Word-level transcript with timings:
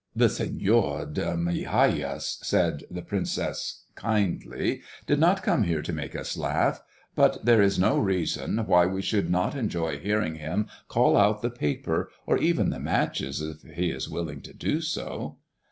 "The 0.15 0.25
Señor 0.29 1.13
de 1.13 1.35
Migajas," 1.37 2.43
said 2.43 2.85
the 2.89 3.03
princess, 3.03 3.83
kindly, 3.93 4.81
"did 5.05 5.19
not 5.19 5.43
come 5.43 5.61
here 5.61 5.83
to 5.83 5.93
make 5.93 6.15
us 6.15 6.35
laugh. 6.35 6.81
But 7.13 7.45
there 7.45 7.61
is 7.61 7.77
no 7.77 7.99
reason 7.99 8.65
why 8.65 8.87
we 8.87 9.03
should 9.03 9.29
not 9.29 9.53
enjoy 9.53 9.99
hearing 9.99 10.37
him 10.37 10.65
call 10.87 11.15
out 11.15 11.43
the 11.43 11.51
paper 11.51 12.09
or 12.25 12.39
even 12.39 12.69
matches 12.83 13.41
if 13.41 13.61
he 13.61 13.91
is 13.91 14.09
willing 14.09 14.41
to 14.41 14.53
do 14.55 14.81
so." 14.81 15.37